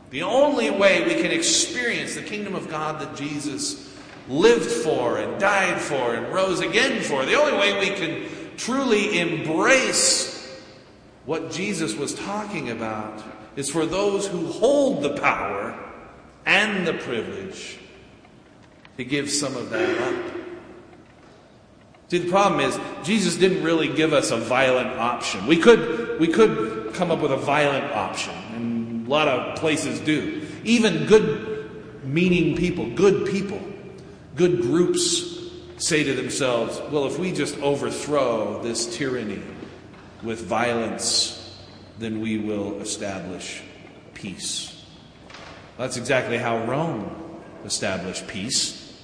the 0.09 0.23
only 0.23 0.69
way 0.71 1.05
we 1.05 1.21
can 1.21 1.31
experience 1.31 2.15
the 2.15 2.21
kingdom 2.21 2.55
of 2.55 2.69
God 2.69 2.99
that 3.01 3.15
Jesus 3.15 3.93
lived 4.27 4.69
for 4.69 5.17
and 5.17 5.39
died 5.39 5.81
for 5.81 6.15
and 6.15 6.33
rose 6.33 6.59
again 6.59 7.01
for, 7.01 7.25
the 7.25 7.35
only 7.35 7.57
way 7.57 7.79
we 7.79 7.95
can 7.95 8.25
truly 8.57 9.19
embrace 9.19 10.35
what 11.25 11.51
Jesus 11.51 11.95
was 11.95 12.13
talking 12.13 12.69
about 12.69 13.23
is 13.55 13.69
for 13.69 13.85
those 13.85 14.27
who 14.27 14.47
hold 14.47 15.03
the 15.03 15.15
power 15.17 15.77
and 16.45 16.87
the 16.87 16.93
privilege 16.93 17.77
to 18.97 19.03
give 19.03 19.29
some 19.29 19.55
of 19.55 19.69
that 19.69 19.97
up. 20.01 20.35
See, 22.09 22.17
the 22.17 22.29
problem 22.29 22.61
is 22.61 22.79
Jesus 23.03 23.35
didn't 23.35 23.63
really 23.63 23.87
give 23.87 24.13
us 24.13 24.31
a 24.31 24.37
violent 24.37 24.89
option. 24.99 25.45
We 25.45 25.57
could, 25.57 26.19
we 26.19 26.27
could 26.27 26.93
come 26.93 27.11
up 27.11 27.19
with 27.19 27.31
a 27.31 27.37
violent 27.37 27.91
option, 27.93 28.33
and 28.55 28.78
a 29.09 29.11
lot 29.11 29.27
of 29.27 29.57
places 29.57 29.99
do. 29.99 30.45
Even 30.63 31.07
good 31.07 32.03
meaning 32.03 32.55
people, 32.55 32.87
good 32.91 33.27
people, 33.27 33.59
good 34.35 34.61
groups 34.61 35.49
say 35.77 36.03
to 36.03 36.13
themselves, 36.13 36.79
well, 36.91 37.07
if 37.07 37.17
we 37.17 37.31
just 37.31 37.57
overthrow 37.57 38.61
this 38.61 38.95
tyranny 38.95 39.41
with 40.21 40.45
violence, 40.45 41.59
then 41.97 42.21
we 42.21 42.37
will 42.37 42.79
establish 42.81 43.63
peace. 44.13 44.85
That's 45.79 45.97
exactly 45.97 46.37
how 46.37 46.63
Rome 46.65 47.41
established 47.65 48.27
peace. 48.27 48.95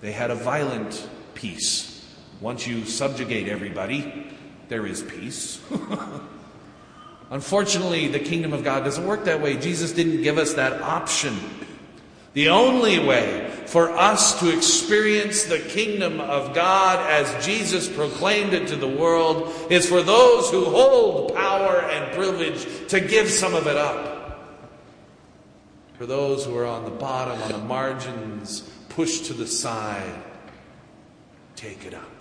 They 0.00 0.10
had 0.10 0.32
a 0.32 0.34
violent 0.34 1.08
peace. 1.34 2.04
Once 2.40 2.66
you 2.66 2.84
subjugate 2.86 3.46
everybody, 3.46 4.32
there 4.66 4.84
is 4.84 5.00
peace. 5.00 5.60
Unfortunately, 7.30 8.08
the 8.08 8.20
kingdom 8.20 8.52
of 8.52 8.64
God 8.64 8.84
doesn't 8.84 9.06
work 9.06 9.24
that 9.24 9.40
way. 9.40 9.56
Jesus 9.56 9.92
didn't 9.92 10.22
give 10.22 10.38
us 10.38 10.54
that 10.54 10.80
option. 10.82 11.38
The 12.34 12.48
only 12.48 12.98
way 12.98 13.50
for 13.66 13.90
us 13.90 14.40
to 14.40 14.54
experience 14.54 15.44
the 15.44 15.60
kingdom 15.60 16.20
of 16.20 16.54
God 16.54 16.98
as 17.10 17.46
Jesus 17.46 17.88
proclaimed 17.88 18.52
it 18.52 18.68
to 18.68 18.76
the 18.76 18.88
world 18.88 19.52
is 19.70 19.88
for 19.88 20.02
those 20.02 20.50
who 20.50 20.64
hold 20.64 21.34
power 21.34 21.80
and 21.80 22.12
privilege 22.14 22.88
to 22.88 23.00
give 23.00 23.30
some 23.30 23.54
of 23.54 23.66
it 23.66 23.76
up. 23.76 24.14
For 25.94 26.06
those 26.06 26.44
who 26.44 26.56
are 26.56 26.66
on 26.66 26.84
the 26.84 26.90
bottom, 26.90 27.40
on 27.40 27.52
the 27.52 27.58
margins, 27.58 28.62
pushed 28.88 29.26
to 29.26 29.32
the 29.32 29.46
side, 29.46 30.22
take 31.54 31.84
it 31.84 31.94
up. 31.94 32.13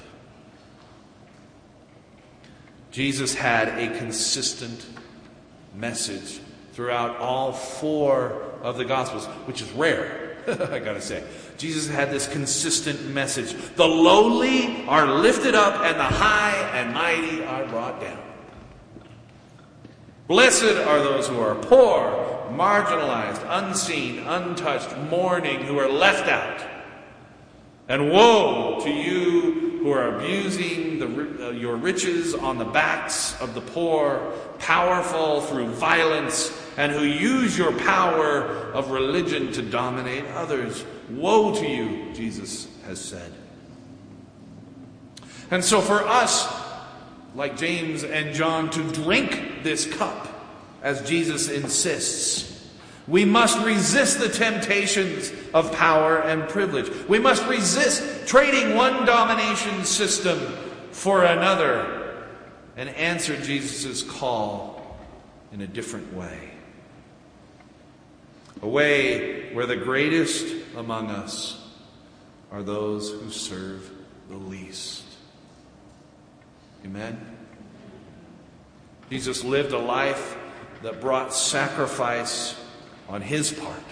Jesus 2.93 3.33
had 3.33 3.69
a 3.69 3.97
consistent 3.97 4.85
message 5.73 6.39
throughout 6.73 7.17
all 7.17 7.51
four 7.51 8.33
of 8.61 8.77
the 8.77 8.85
Gospels, 8.85 9.25
which 9.47 9.63
is 9.63 9.71
rare, 9.71 10.37
I 10.47 10.77
gotta 10.77 11.01
say. 11.01 11.23
Jesus 11.57 11.89
had 11.89 12.11
this 12.11 12.27
consistent 12.27 13.03
message. 13.09 13.55
The 13.75 13.87
lowly 13.87 14.85
are 14.85 15.07
lifted 15.07 15.55
up, 15.55 15.81
and 15.81 15.99
the 15.99 16.03
high 16.03 16.55
and 16.75 16.93
mighty 16.93 17.43
are 17.43 17.65
brought 17.65 17.99
down. 17.99 18.19
Blessed 20.27 20.63
are 20.63 20.99
those 20.99 21.27
who 21.27 21.39
are 21.39 21.55
poor, 21.55 22.47
marginalized, 22.51 23.43
unseen, 23.49 24.19
untouched, 24.19 24.95
mourning, 25.09 25.61
who 25.61 25.79
are 25.79 25.89
left 25.89 26.29
out. 26.29 26.72
And 27.87 28.11
woe 28.11 28.79
to 28.83 28.89
you 28.89 29.79
who 29.83 29.91
are 29.91 30.15
abusing 30.15 30.99
the, 30.99 31.47
uh, 31.47 31.51
your 31.51 31.75
riches 31.75 32.33
on 32.33 32.57
the 32.57 32.65
backs 32.65 33.39
of 33.41 33.53
the 33.53 33.59
poor, 33.59 34.31
powerful 34.59 35.41
through 35.41 35.67
violence, 35.67 36.57
and 36.77 36.91
who 36.91 37.03
use 37.03 37.57
your 37.57 37.77
power 37.79 38.45
of 38.73 38.91
religion 38.91 39.51
to 39.51 39.61
dominate 39.61 40.25
others. 40.27 40.85
Woe 41.09 41.53
to 41.55 41.67
you, 41.67 42.13
Jesus 42.13 42.67
has 42.85 42.99
said. 42.99 43.31
And 45.51 45.63
so 45.63 45.81
for 45.81 46.01
us, 46.07 46.51
like 47.35 47.57
James 47.57 48.03
and 48.03 48.33
John, 48.33 48.69
to 48.71 48.81
drink 48.93 49.63
this 49.63 49.85
cup, 49.85 50.29
as 50.81 51.07
Jesus 51.07 51.49
insists, 51.49 52.52
we 53.07 53.25
must 53.25 53.59
resist 53.65 54.19
the 54.19 54.29
temptations 54.29 55.31
of 55.53 55.73
power 55.73 56.19
and 56.19 56.47
privilege. 56.47 56.89
We 57.07 57.19
must 57.19 57.45
resist 57.47 58.27
trading 58.27 58.75
one 58.75 59.05
domination 59.05 59.83
system 59.83 60.39
for 60.91 61.23
another 61.23 62.23
and 62.77 62.89
answer 62.89 63.39
Jesus' 63.41 64.01
call 64.03 64.97
in 65.51 65.61
a 65.61 65.67
different 65.67 66.13
way. 66.13 66.51
A 68.61 68.67
way 68.67 69.53
where 69.53 69.65
the 69.65 69.75
greatest 69.75 70.45
among 70.77 71.11
us 71.11 71.59
are 72.51 72.63
those 72.63 73.11
who 73.11 73.29
serve 73.29 73.89
the 74.29 74.37
least. 74.37 75.03
Amen? 76.85 77.19
Jesus 79.09 79.43
lived 79.43 79.73
a 79.73 79.79
life 79.79 80.37
that 80.81 81.01
brought 81.01 81.33
sacrifice 81.33 82.55
on 83.07 83.21
his 83.21 83.51
part. 83.51 83.83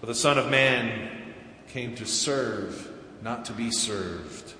For 0.00 0.06
the 0.06 0.14
Son 0.14 0.38
of 0.38 0.50
Man 0.50 1.10
came 1.68 1.94
to 1.96 2.06
serve, 2.06 2.90
not 3.22 3.44
to 3.46 3.52
be 3.52 3.70
served, 3.70 4.54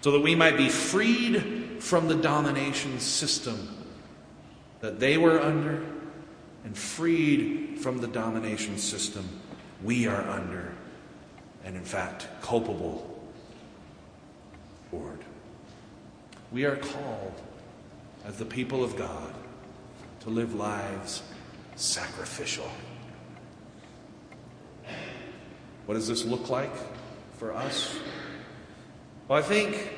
so 0.00 0.12
that 0.12 0.20
we 0.20 0.34
might 0.34 0.56
be 0.56 0.68
freed 0.68 1.82
from 1.82 2.08
the 2.08 2.14
domination 2.14 2.98
system 3.00 3.76
that 4.80 4.98
they 4.98 5.18
were 5.18 5.40
under 5.40 5.84
and 6.64 6.76
freed 6.76 7.78
from 7.78 7.98
the 7.98 8.08
domination 8.08 8.78
system 8.78 9.28
we 9.82 10.06
are 10.06 10.28
under 10.28 10.72
and, 11.64 11.76
in 11.76 11.84
fact, 11.84 12.26
culpable 12.40 13.20
for. 14.90 15.12
We 16.50 16.64
are 16.64 16.76
called 16.76 17.40
as 18.24 18.38
the 18.38 18.44
people 18.44 18.82
of 18.82 18.96
God 18.96 19.32
to 20.20 20.30
live 20.30 20.54
lives 20.54 21.22
sacrificial. 21.80 22.70
What 25.86 25.94
does 25.94 26.06
this 26.06 26.24
look 26.24 26.50
like 26.50 26.72
for 27.38 27.54
us? 27.54 27.98
Well, 29.26 29.38
I 29.38 29.42
think 29.42 29.90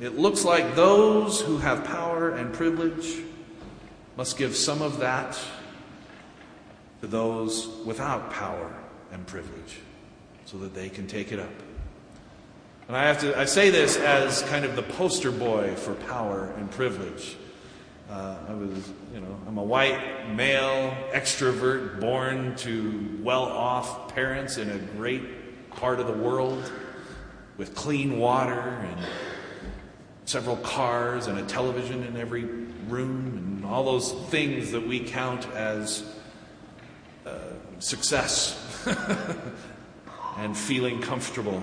it 0.00 0.18
looks 0.18 0.44
like 0.44 0.74
those 0.74 1.40
who 1.40 1.58
have 1.58 1.84
power 1.84 2.30
and 2.30 2.52
privilege 2.52 3.18
must 4.16 4.36
give 4.36 4.56
some 4.56 4.82
of 4.82 4.98
that 4.98 5.38
to 7.00 7.06
those 7.06 7.68
without 7.84 8.30
power 8.32 8.74
and 9.12 9.26
privilege 9.26 9.80
so 10.44 10.58
that 10.58 10.74
they 10.74 10.88
can 10.88 11.06
take 11.06 11.32
it 11.32 11.38
up. 11.38 11.50
And 12.88 12.96
I 12.96 13.06
have 13.06 13.20
to 13.20 13.38
I 13.38 13.46
say 13.46 13.70
this 13.70 13.96
as 13.96 14.42
kind 14.42 14.64
of 14.64 14.76
the 14.76 14.82
poster 14.82 15.32
boy 15.32 15.74
for 15.76 15.94
power 15.94 16.52
and 16.56 16.70
privilege. 16.70 17.36
Uh, 18.08 18.36
I 18.48 18.54
was, 18.54 18.92
you 19.12 19.20
know, 19.20 19.36
I'm 19.48 19.58
a 19.58 19.62
white 19.64 20.30
male 20.32 20.96
extrovert 21.10 22.00
born 22.00 22.54
to 22.56 23.18
well-off 23.20 24.14
parents 24.14 24.58
in 24.58 24.70
a 24.70 24.78
great 24.78 25.70
part 25.70 25.98
of 25.98 26.06
the 26.06 26.12
world 26.12 26.70
with 27.56 27.74
clean 27.74 28.18
water 28.18 28.60
and 28.60 28.96
several 30.24 30.56
cars 30.58 31.26
and 31.26 31.36
a 31.38 31.42
television 31.46 32.04
in 32.04 32.16
every 32.16 32.44
room 32.88 33.36
and 33.36 33.64
all 33.64 33.84
those 33.84 34.12
things 34.30 34.70
that 34.70 34.86
we 34.86 35.00
count 35.00 35.48
as 35.50 36.04
uh, 37.26 37.38
success 37.80 38.86
and 40.36 40.56
feeling 40.56 41.02
comfortable. 41.02 41.60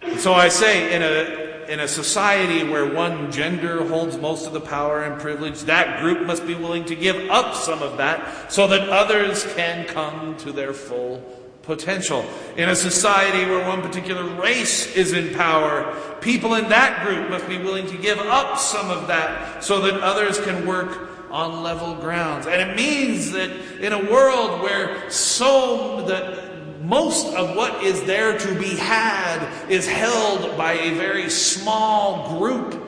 And 0.00 0.18
so 0.18 0.32
I 0.32 0.48
say, 0.48 0.94
in 0.94 1.02
a 1.02 1.49
in 1.68 1.80
a 1.80 1.88
society 1.88 2.68
where 2.68 2.92
one 2.92 3.30
gender 3.30 3.86
holds 3.86 4.16
most 4.16 4.46
of 4.46 4.52
the 4.52 4.60
power 4.60 5.02
and 5.02 5.20
privilege, 5.20 5.62
that 5.62 6.00
group 6.00 6.26
must 6.26 6.46
be 6.46 6.54
willing 6.54 6.84
to 6.86 6.94
give 6.94 7.30
up 7.30 7.54
some 7.54 7.82
of 7.82 7.98
that 7.98 8.52
so 8.52 8.66
that 8.68 8.88
others 8.88 9.44
can 9.54 9.86
come 9.86 10.36
to 10.38 10.52
their 10.52 10.72
full 10.72 11.18
potential. 11.62 12.24
In 12.56 12.68
a 12.68 12.76
society 12.76 13.48
where 13.48 13.66
one 13.66 13.82
particular 13.82 14.24
race 14.40 14.94
is 14.96 15.12
in 15.12 15.34
power, 15.34 15.94
people 16.20 16.54
in 16.54 16.68
that 16.68 17.06
group 17.06 17.30
must 17.30 17.48
be 17.48 17.58
willing 17.58 17.86
to 17.88 17.96
give 17.96 18.18
up 18.18 18.58
some 18.58 18.90
of 18.90 19.06
that 19.08 19.62
so 19.62 19.80
that 19.82 20.00
others 20.00 20.40
can 20.40 20.66
work 20.66 21.08
on 21.30 21.62
level 21.62 21.94
grounds. 21.94 22.46
And 22.46 22.60
it 22.60 22.76
means 22.76 23.30
that 23.32 23.50
in 23.80 23.92
a 23.92 24.10
world 24.10 24.62
where 24.62 25.10
so 25.10 26.02
that 26.02 26.49
most 26.90 27.32
of 27.36 27.54
what 27.54 27.84
is 27.84 28.02
there 28.02 28.36
to 28.36 28.58
be 28.58 28.74
had 28.74 29.70
is 29.70 29.86
held 29.86 30.56
by 30.56 30.72
a 30.72 30.92
very 30.94 31.30
small 31.30 32.36
group. 32.36 32.82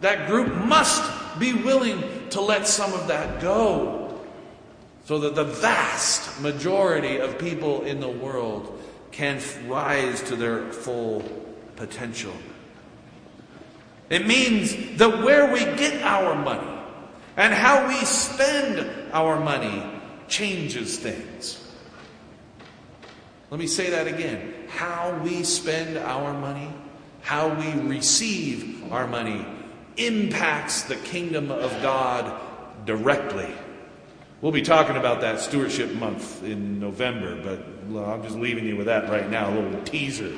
That 0.00 0.26
group 0.26 0.54
must 0.64 1.02
be 1.38 1.52
willing 1.52 2.30
to 2.30 2.40
let 2.40 2.66
some 2.66 2.94
of 2.94 3.08
that 3.08 3.42
go 3.42 4.18
so 5.04 5.18
that 5.18 5.34
the 5.34 5.44
vast 5.44 6.40
majority 6.40 7.18
of 7.18 7.38
people 7.38 7.82
in 7.82 8.00
the 8.00 8.08
world 8.08 8.82
can 9.10 9.38
rise 9.68 10.22
to 10.22 10.34
their 10.34 10.72
full 10.72 11.22
potential. 11.76 12.32
It 14.08 14.26
means 14.26 14.96
that 14.96 15.22
where 15.22 15.52
we 15.52 15.60
get 15.76 16.02
our 16.02 16.34
money 16.34 16.80
and 17.36 17.52
how 17.52 17.86
we 17.86 17.96
spend 17.96 19.12
our 19.12 19.38
money 19.38 19.84
changes 20.26 20.98
things. 20.98 21.58
Let 23.52 23.58
me 23.58 23.66
say 23.66 23.90
that 23.90 24.06
again. 24.06 24.54
How 24.68 25.20
we 25.22 25.42
spend 25.42 25.98
our 25.98 26.32
money, 26.32 26.70
how 27.20 27.52
we 27.52 27.70
receive 27.82 28.90
our 28.90 29.06
money, 29.06 29.44
impacts 29.98 30.84
the 30.84 30.96
kingdom 30.96 31.50
of 31.50 31.70
God 31.82 32.40
directly. 32.86 33.52
We'll 34.40 34.52
be 34.52 34.62
talking 34.62 34.96
about 34.96 35.20
that 35.20 35.38
stewardship 35.38 35.92
month 35.92 36.42
in 36.42 36.80
November, 36.80 37.42
but 37.42 38.02
I'm 38.02 38.22
just 38.22 38.36
leaving 38.36 38.64
you 38.64 38.74
with 38.74 38.86
that 38.86 39.10
right 39.10 39.28
now, 39.28 39.50
a 39.50 39.54
little 39.54 39.82
teaser. 39.82 40.32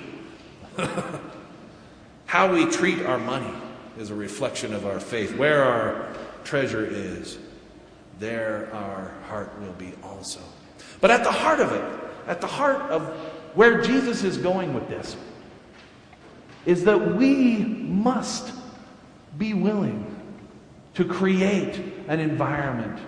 how 2.27 2.53
we 2.53 2.69
treat 2.69 3.01
our 3.07 3.19
money 3.19 3.55
is 3.97 4.11
a 4.11 4.15
reflection 4.17 4.75
of 4.75 4.87
our 4.87 4.99
faith. 4.99 5.37
Where 5.37 5.63
our 5.63 6.13
treasure 6.43 6.85
is, 6.85 7.39
there 8.19 8.71
our 8.73 9.15
heart 9.29 9.57
will 9.61 9.75
be 9.75 9.93
also. 10.03 10.41
But 11.01 11.13
at 11.13 11.23
the 11.23 11.31
heart 11.31 11.61
of 11.61 11.71
it, 11.71 12.04
at 12.27 12.41
the 12.41 12.47
heart 12.47 12.83
of 12.91 13.09
where 13.55 13.81
Jesus 13.83 14.25
is 14.25 14.37
going 14.37 14.75
with 14.75 14.89
this 14.89 15.17
is 16.67 16.85
that 16.85 17.15
we 17.17 17.59
must 17.59 18.53
be 19.39 19.55
willing 19.55 20.11
to 20.95 21.05
create 21.05 21.81
an 22.09 22.21
environment 22.21 22.99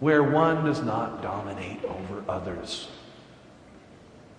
where 0.00 0.22
one 0.22 0.64
does 0.64 0.82
not 0.82 1.22
dominate 1.22 1.84
over 1.84 2.24
others. 2.28 2.88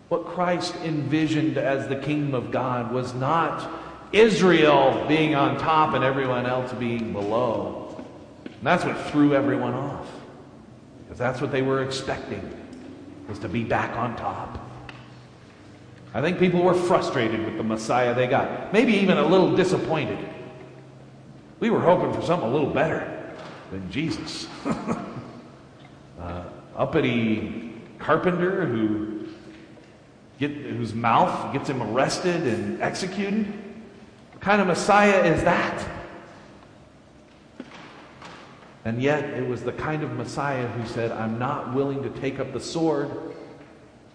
What 0.09 0.25
Christ 0.25 0.75
envisioned 0.83 1.57
as 1.57 1.87
the 1.87 1.95
kingdom 1.95 2.33
of 2.33 2.51
God 2.51 2.91
was 2.91 3.13
not 3.13 3.69
Israel 4.11 5.05
being 5.07 5.35
on 5.35 5.57
top 5.57 5.93
and 5.93 6.03
everyone 6.03 6.45
else 6.45 6.71
being 6.73 7.13
below. 7.13 8.03
And 8.45 8.61
that's 8.61 8.83
what 8.83 8.99
threw 9.07 9.33
everyone 9.33 9.73
off. 9.73 10.07
Because 11.03 11.17
that's 11.17 11.41
what 11.41 11.51
they 11.51 11.61
were 11.61 11.83
expecting 11.83 12.62
was 13.27 13.39
to 13.39 13.49
be 13.49 13.63
back 13.63 13.97
on 13.97 14.15
top. 14.15 14.59
I 16.13 16.21
think 16.21 16.37
people 16.37 16.61
were 16.61 16.75
frustrated 16.75 17.43
with 17.45 17.57
the 17.57 17.63
Messiah 17.63 18.13
they 18.13 18.27
got, 18.27 18.71
maybe 18.71 18.93
even 18.93 19.17
a 19.17 19.25
little 19.25 19.55
disappointed. 19.55 20.19
We 21.59 21.69
were 21.69 21.79
hoping 21.79 22.13
for 22.13 22.21
something 22.21 22.47
a 22.47 22.51
little 22.51 22.69
better 22.69 23.33
than 23.71 23.89
Jesus. 23.89 24.47
uh, 26.19 26.43
uppity 26.75 27.73
carpenter 27.97 28.65
who 28.65 29.27
get, 30.39 30.51
whose 30.51 30.93
mouth 30.93 31.53
gets 31.53 31.69
him 31.69 31.81
arrested 31.81 32.45
and 32.45 32.81
executed. 32.81 33.47
What 34.33 34.41
kind 34.41 34.61
of 34.61 34.67
Messiah 34.67 35.23
is 35.23 35.43
that? 35.43 35.92
And 38.85 39.01
yet, 39.01 39.23
it 39.25 39.47
was 39.47 39.63
the 39.63 39.71
kind 39.71 40.03
of 40.03 40.11
Messiah 40.13 40.67
who 40.67 40.85
said, 40.87 41.11
I'm 41.11 41.39
not 41.39 41.73
willing 41.73 42.03
to 42.03 42.09
take 42.09 42.39
up 42.39 42.51
the 42.51 42.59
sword 42.59 43.09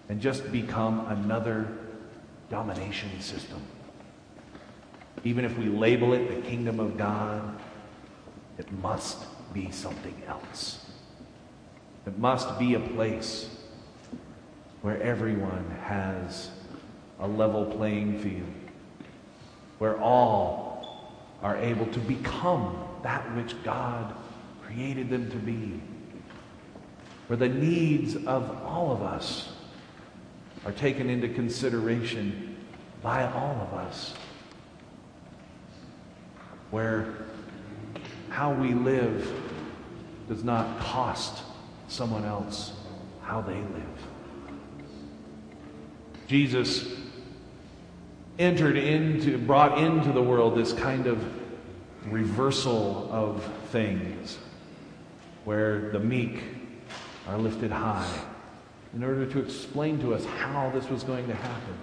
and 0.09 0.21
just 0.21 0.51
become 0.51 1.07
another 1.07 1.67
domination 2.49 3.09
system. 3.19 3.61
Even 5.23 5.43
if 5.43 5.57
we 5.57 5.65
label 5.65 6.13
it 6.13 6.27
the 6.27 6.47
kingdom 6.47 6.79
of 6.79 6.97
God, 6.97 7.59
it 8.57 8.71
must 8.73 9.25
be 9.53 9.71
something 9.71 10.21
else. 10.27 10.85
It 12.05 12.17
must 12.17 12.59
be 12.59 12.75
a 12.75 12.79
place 12.79 13.49
where 14.81 15.01
everyone 15.01 15.69
has 15.83 16.49
a 17.19 17.27
level 17.27 17.65
playing 17.65 18.19
field, 18.19 18.53
where 19.79 19.99
all 19.99 21.13
are 21.41 21.57
able 21.57 21.85
to 21.87 21.99
become 21.99 22.77
that 23.03 23.35
which 23.35 23.61
God 23.63 24.15
created 24.69 25.09
them 25.09 25.29
to 25.31 25.37
be, 25.37 25.81
where 27.27 27.37
the 27.37 27.49
needs 27.49 28.15
of 28.15 28.63
all 28.63 28.91
of 28.91 29.01
us 29.01 29.51
are 30.65 30.71
taken 30.71 31.09
into 31.09 31.27
consideration 31.29 32.55
by 33.01 33.23
all 33.31 33.67
of 33.67 33.73
us, 33.73 34.13
where 36.69 37.13
how 38.29 38.53
we 38.53 38.73
live 38.73 39.31
does 40.27 40.43
not 40.43 40.79
cost 40.79 41.41
someone 41.87 42.25
else 42.25 42.73
how 43.23 43.41
they 43.41 43.55
live. 43.55 44.63
Jesus 46.27 46.93
entered 48.37 48.77
into, 48.77 49.37
brought 49.39 49.79
into 49.79 50.11
the 50.11 50.21
world 50.21 50.55
this 50.55 50.73
kind 50.73 51.07
of 51.07 51.23
reversal 52.11 53.09
of 53.11 53.43
things 53.71 54.37
where 55.45 55.89
the 55.91 55.99
meek 55.99 56.41
are 57.27 57.37
lifted 57.37 57.71
high 57.71 58.19
in 58.95 59.03
order 59.03 59.25
to 59.25 59.39
explain 59.39 59.99
to 59.99 60.13
us 60.13 60.25
how 60.25 60.69
this 60.71 60.89
was 60.89 61.03
going 61.03 61.27
to 61.27 61.35
happen. 61.35 61.77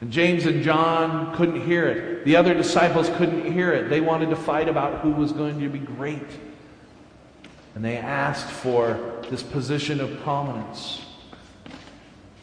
And 0.00 0.10
James 0.10 0.46
and 0.46 0.62
John 0.62 1.34
couldn't 1.36 1.60
hear 1.60 1.86
it. 1.86 2.24
The 2.24 2.36
other 2.36 2.54
disciples 2.54 3.10
couldn't 3.10 3.52
hear 3.52 3.72
it. 3.72 3.90
They 3.90 4.00
wanted 4.00 4.30
to 4.30 4.36
fight 4.36 4.68
about 4.68 5.00
who 5.00 5.10
was 5.10 5.32
going 5.32 5.60
to 5.60 5.68
be 5.68 5.78
great. 5.78 6.22
And 7.74 7.84
they 7.84 7.98
asked 7.98 8.50
for 8.50 9.22
this 9.28 9.42
position 9.42 10.00
of 10.00 10.20
prominence. 10.22 11.04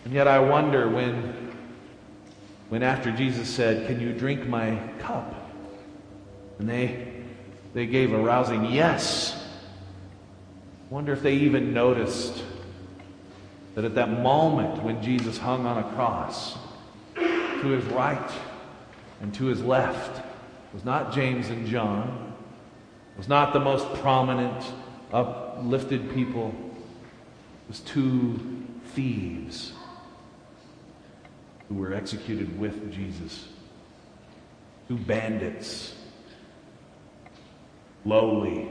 And 0.06 0.14
yet 0.14 0.28
I 0.28 0.40
wonder 0.40 0.88
when, 0.88 1.54
when 2.70 2.84
after 2.84 3.12
Jesus 3.12 3.50
said, 3.50 3.88
Can 3.88 4.00
you 4.00 4.14
drink 4.14 4.48
my 4.48 4.80
cup? 5.00 5.34
And 6.60 6.70
they, 6.70 7.12
they 7.74 7.88
gave 7.88 8.14
a 8.14 8.20
rousing 8.20 8.66
yes. 8.66 9.37
Wonder 10.90 11.12
if 11.12 11.22
they 11.22 11.34
even 11.34 11.74
noticed 11.74 12.44
that 13.76 13.84
at 13.84 13.96
that 13.96 14.10
moment 14.10 14.82
when 14.84 15.02
Jesus 15.04 15.38
hung 15.38 15.66
on 15.66 15.78
a 15.78 15.84
cross, 15.96 16.58
to 17.16 17.68
his 17.70 17.84
right 17.86 18.32
and 19.22 19.34
to 19.34 19.46
his 19.46 19.62
left 19.62 20.24
was 20.74 20.86
not 20.86 21.12
James 21.12 21.50
and 21.50 21.68
John, 21.68 22.34
was 23.18 23.28
not 23.28 23.52
the 23.52 23.60
most 23.60 23.92
prominent, 23.96 24.64
uplifted 25.12 26.14
people, 26.14 26.54
it 26.70 27.68
was 27.68 27.80
two 27.82 28.40
thieves 28.94 29.74
who 31.68 31.76
were 31.76 31.94
executed 31.94 32.58
with 32.60 32.94
Jesus, 32.94 33.48
two 34.88 34.98
bandits, 34.98 35.96
lowly, 38.06 38.70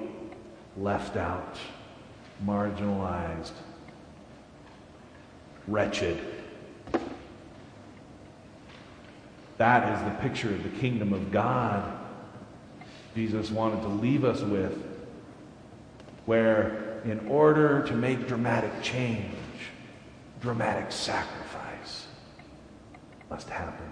left 0.77 1.17
out, 1.17 1.57
marginalized, 2.45 3.53
wretched. 5.67 6.19
That 9.59 9.95
is 9.95 10.05
the 10.05 10.21
picture 10.21 10.51
of 10.51 10.63
the 10.63 10.79
kingdom 10.81 11.13
of 11.13 11.31
God 11.33 11.97
Jesus 13.17 13.51
wanted 13.51 13.81
to 13.81 13.89
leave 13.89 14.27
us 14.27 14.43
with, 14.43 14.79
where 16.27 17.01
in 17.07 17.27
order 17.29 17.83
to 17.87 17.95
make 17.95 18.29
dramatic 18.29 18.83
change, 18.83 19.33
dramatic 20.43 20.93
sacrifice 20.93 22.07
must 23.31 23.49
happen. 23.49 23.91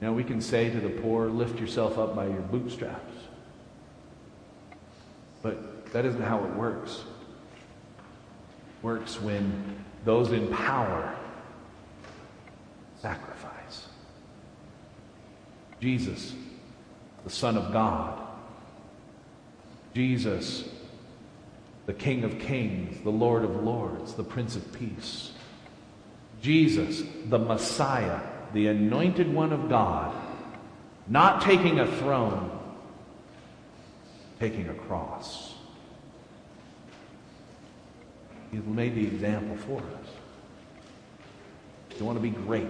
Now, 0.00 0.12
we 0.12 0.22
can 0.22 0.40
say 0.40 0.70
to 0.70 0.78
the 0.78 0.90
poor, 0.90 1.26
lift 1.26 1.58
yourself 1.58 1.98
up 1.98 2.14
by 2.14 2.26
your 2.26 2.42
bootstraps. 2.42 3.14
But 5.42 5.75
that 5.92 6.04
isn't 6.04 6.22
how 6.22 6.44
it 6.44 6.54
works. 6.54 7.04
It 7.98 8.84
works 8.84 9.20
when 9.20 9.76
those 10.04 10.32
in 10.32 10.48
power 10.48 11.14
sacrifice. 13.00 13.88
Jesus, 15.80 16.34
the 17.24 17.30
Son 17.30 17.56
of 17.56 17.72
God. 17.72 18.22
Jesus, 19.94 20.68
the 21.86 21.94
King 21.94 22.24
of 22.24 22.38
Kings, 22.38 23.02
the 23.02 23.10
Lord 23.10 23.44
of 23.44 23.62
Lords, 23.62 24.14
the 24.14 24.24
Prince 24.24 24.56
of 24.56 24.72
Peace. 24.72 25.32
Jesus, 26.42 27.02
the 27.26 27.38
Messiah, 27.38 28.20
the 28.52 28.66
anointed 28.66 29.32
one 29.32 29.52
of 29.52 29.68
God, 29.68 30.14
not 31.08 31.42
taking 31.42 31.80
a 31.80 31.86
throne, 31.98 32.50
taking 34.38 34.68
a 34.68 34.74
cross. 34.74 35.45
He 38.56 38.62
made 38.70 38.94
the 38.94 39.06
example 39.06 39.54
for 39.56 39.80
us. 39.80 40.08
You 41.98 42.06
want 42.06 42.16
to 42.16 42.22
be 42.22 42.30
great, 42.30 42.66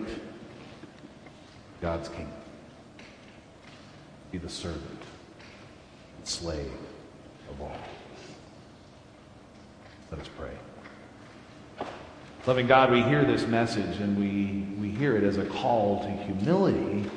God's 1.81 2.09
kingdom. 2.09 2.33
Be 4.33 4.39
the 4.39 4.49
servant 4.49 4.83
and 6.19 6.27
slave 6.27 6.73
of 7.51 7.61
all. 7.61 7.77
Let 10.11 10.21
us 10.21 10.29
pray. 10.37 11.87
Loving 12.47 12.67
God, 12.67 12.91
we 12.91 13.03
hear 13.03 13.25
this 13.25 13.47
message 13.47 13.99
and 13.99 14.19
we, 14.19 14.67
we 14.81 14.93
hear 14.93 15.17
it 15.17 15.23
as 15.23 15.37
a 15.37 15.45
call 15.45 16.03
to 16.03 16.11
humility, 16.11 17.09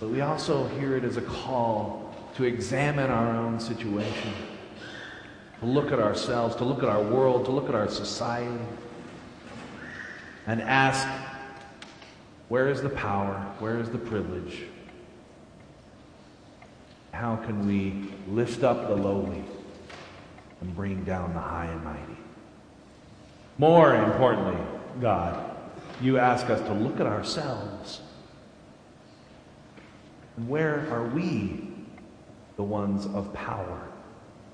but 0.00 0.08
we 0.08 0.22
also 0.22 0.66
hear 0.78 0.96
it 0.96 1.04
as 1.04 1.18
a 1.18 1.22
call 1.22 2.14
to 2.36 2.44
examine 2.44 3.10
our 3.10 3.36
own 3.36 3.60
situation, 3.60 4.32
to 5.60 5.66
look 5.66 5.92
at 5.92 5.98
ourselves, 5.98 6.56
to 6.56 6.64
look 6.64 6.82
at 6.82 6.88
our 6.88 7.02
world, 7.02 7.44
to 7.46 7.50
look 7.50 7.68
at 7.68 7.74
our 7.74 7.88
society 7.88 8.64
and 10.46 10.60
ask, 10.60 11.06
where 12.48 12.68
is 12.68 12.82
the 12.82 12.90
power? 12.90 13.34
Where 13.58 13.78
is 13.78 13.90
the 13.90 13.98
privilege? 13.98 14.64
How 17.12 17.36
can 17.36 17.66
we 17.66 18.12
lift 18.28 18.62
up 18.62 18.88
the 18.88 18.96
lowly 18.96 19.44
and 20.60 20.74
bring 20.74 21.04
down 21.04 21.32
the 21.32 21.40
high 21.40 21.66
and 21.66 21.82
mighty? 21.84 22.18
More 23.56 23.94
importantly, 23.94 24.60
God, 25.00 25.52
you 26.00 26.18
ask 26.18 26.50
us 26.50 26.60
to 26.62 26.74
look 26.74 27.00
at 27.00 27.06
ourselves. 27.06 28.00
And 30.36 30.48
where 30.48 30.86
are 30.90 31.06
we 31.06 31.70
the 32.56 32.64
ones 32.64 33.06
of 33.06 33.32
power? 33.32 33.88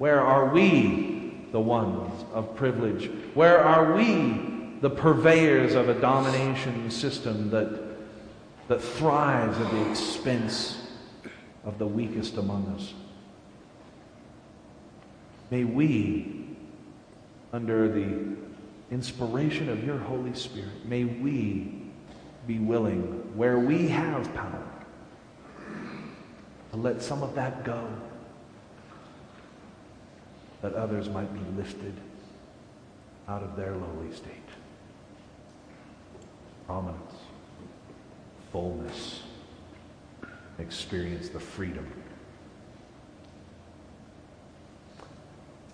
Where 0.01 0.23
are 0.23 0.47
we 0.47 1.35
the 1.53 1.61
ones 1.61 2.25
of 2.33 2.57
privilege? 2.57 3.11
Where 3.35 3.63
are 3.63 3.93
we 3.93 4.79
the 4.81 4.89
purveyors 4.89 5.75
of 5.75 5.91
a 5.91 6.01
domination 6.01 6.91
system 6.91 7.51
that, 7.51 7.99
that 8.69 8.81
thrives 8.81 9.59
at 9.59 9.71
the 9.71 9.91
expense 9.91 10.81
of 11.65 11.79
the 11.79 11.87
weakest 11.87 12.39
among 12.39 12.67
us. 12.69 12.95
May 15.51 15.65
we, 15.65 16.47
under 17.53 17.89
the 17.89 18.37
inspiration 18.91 19.69
of 19.69 19.85
your 19.85 19.99
Holy 19.99 20.33
Spirit, 20.33 20.87
may 20.87 21.05
we 21.05 21.83
be 22.47 22.59
willing, 22.59 23.37
where 23.37 23.59
we 23.59 23.89
have 23.89 24.33
power, 24.35 24.67
to 26.71 26.77
let 26.77 27.03
some 27.03 27.23
of 27.23 27.35
that 27.35 27.65
go, 27.65 27.87
that 30.63 30.75
others 30.75 31.09
might 31.09 31.33
be 31.33 31.41
lifted 31.57 31.95
out 33.29 33.43
of 33.43 33.57
their 33.57 33.73
lowly 33.73 34.13
state 34.13 34.35
prominence, 36.67 37.15
fullness, 38.53 39.23
experience 40.61 41.29
the 41.29 41.41
freedom. 41.41 41.85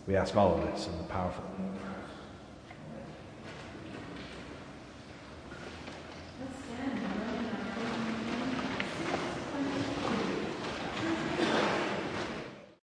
We 0.07 0.17
ask 0.17 0.35
all 0.37 0.55
of 0.55 0.63
this 0.63 0.87
in 0.87 0.97
the 0.97 1.05
powerful 1.05 1.45